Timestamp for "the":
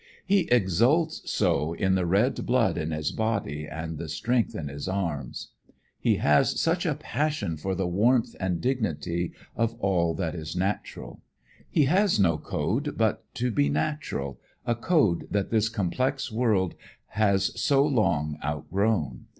1.93-2.07, 3.99-4.09, 7.75-7.85